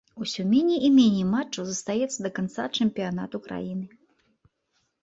[0.23, 3.85] Усё меней і меней матчаў застаецца да канца чэмпіянату краіны.